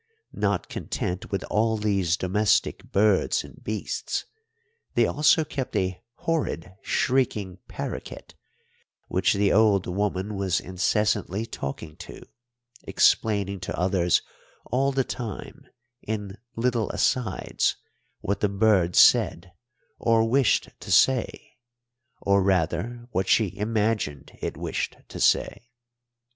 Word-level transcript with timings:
Not 0.33 0.67
content 0.67 1.29
with 1.31 1.43
all 1.43 1.77
these 1.77 2.17
domestic 2.17 2.91
birds 2.91 3.43
and 3.43 3.63
beasts, 3.63 4.25
they 4.95 5.05
also 5.05 5.45
kept 5.45 5.75
a 5.75 6.01
horrid, 6.15 6.73
shrieking 6.81 7.59
paroquet, 7.69 8.25
which 9.09 9.35
the 9.35 9.53
old 9.53 9.85
woman 9.85 10.35
was 10.35 10.59
incessantly 10.59 11.45
talking 11.45 11.95
to, 11.97 12.23
explaining 12.87 13.59
to 13.59 13.73
the 13.73 13.79
others 13.79 14.23
all 14.65 14.91
the 14.91 15.03
time, 15.03 15.67
in 16.01 16.35
little 16.55 16.89
asides, 16.89 17.75
what 18.21 18.39
the 18.39 18.49
bird 18.49 18.95
said 18.95 19.51
or 19.99 20.27
wished 20.27 20.69
to 20.79 20.91
say, 20.91 21.57
or, 22.21 22.41
rather, 22.41 23.05
what 23.11 23.27
she 23.27 23.55
imagined 23.55 24.35
it 24.41 24.57
wished 24.57 24.97
to 25.09 25.19
say. 25.19 25.69